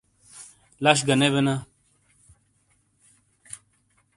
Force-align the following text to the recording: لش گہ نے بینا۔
لش 0.83 0.99
گہ 1.07 1.15
نے 1.19 1.27
بینا۔ 1.33 1.55